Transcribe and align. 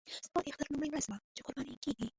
سبا 0.25 0.39
د 0.43 0.45
اختر 0.49 0.67
لومړۍ 0.71 0.89
ورځ 0.91 1.05
وه 1.07 1.17
چې 1.35 1.41
قرباني 1.45 1.75
کېږي. 1.83 2.07